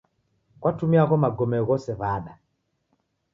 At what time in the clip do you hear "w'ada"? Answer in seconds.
1.99-2.33